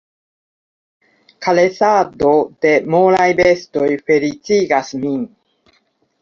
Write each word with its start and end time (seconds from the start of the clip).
Karesado 1.47 2.31
de 2.65 2.71
molaj 2.95 3.27
bestoj 3.41 3.91
feliĉigas 4.09 4.91
min. 5.05 5.23